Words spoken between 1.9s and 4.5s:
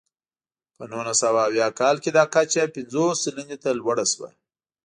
کې دا کچه پنځوس سلنې ته لوړه شوه.